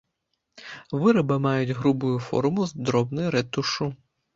[1.03, 3.97] Вырабы маюць грубую форму з дробнай рэтушшу.